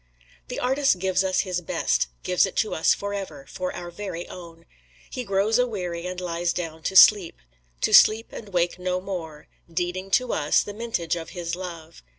[0.47, 4.65] The artist gives us his best gives it to us forever, for our very own.
[5.11, 7.37] He grows aweary and lies down to sleep
[7.81, 12.01] to sleep and wake no more, deeding to us the mintage of his love.